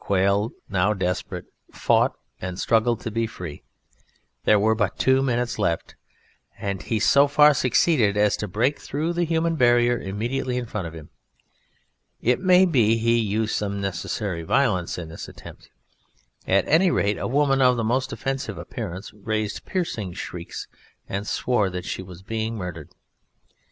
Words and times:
Quail, 0.03 0.51
now 0.67 0.95
desperate, 0.95 1.45
fought 1.71 2.15
and 2.41 2.59
struggled 2.59 3.01
to 3.01 3.11
be 3.11 3.27
free 3.27 3.61
there 4.45 4.57
were 4.57 4.73
but 4.73 4.97
two 4.97 5.21
minutes 5.21 5.59
left 5.59 5.93
and 6.57 6.81
he 6.81 6.99
so 6.99 7.27
far 7.27 7.53
succeeded 7.53 8.17
as 8.17 8.35
to 8.35 8.47
break 8.47 8.81
through 8.81 9.13
the 9.13 9.25
human 9.25 9.55
barrier 9.55 9.99
immediately 10.01 10.57
in 10.57 10.65
front 10.65 10.87
of 10.87 10.95
him. 10.95 11.11
It 12.19 12.39
may 12.39 12.65
be 12.65 12.97
he 12.97 13.19
used 13.19 13.53
some 13.55 13.79
necessary 13.79 14.41
violence 14.41 14.97
in 14.97 15.09
this 15.09 15.27
attempt; 15.27 15.69
at 16.47 16.67
any 16.67 16.89
rate 16.89 17.19
a 17.19 17.27
woman 17.27 17.61
of 17.61 17.77
the 17.77 17.83
most 17.83 18.11
offensive 18.11 18.57
appearance 18.57 19.13
raised 19.13 19.65
piercing 19.67 20.13
shrieks 20.13 20.67
and 21.07 21.27
swore 21.27 21.69
that 21.69 21.85
she 21.85 22.01
was 22.01 22.23
being 22.23 22.55
murdered. 22.55 22.89